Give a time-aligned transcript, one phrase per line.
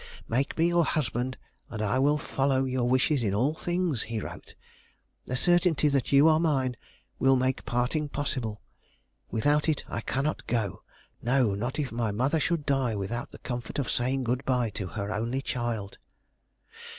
[0.27, 1.37] "Make me your husband,
[1.69, 4.55] and I will follow your wishes in all things," he wrote.
[5.25, 6.75] "The certainty that you are mine
[7.19, 8.63] will make parting possible;
[9.29, 10.81] without it, I cannot go;
[11.21, 14.87] no, not if my mother should die without the comfort of saying good bye to
[14.87, 15.99] her only child."